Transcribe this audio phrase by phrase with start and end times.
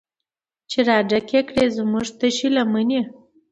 [0.69, 3.01] چې راډکې کړي زمونږ تشې لمنې